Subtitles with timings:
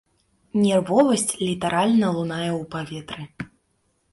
[0.61, 3.23] Нервовасць літаральна лунае ў паветры.